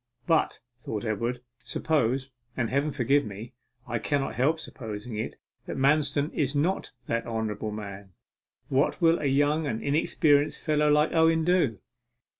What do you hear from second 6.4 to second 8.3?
not that honourable man,